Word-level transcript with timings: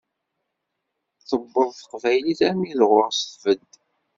Tewweḍ 1.27 1.69
teqbaylit 1.73 2.39
armi 2.47 2.73
d 2.79 2.81
ɣur-s, 2.89 3.19
tebded. 3.41 3.73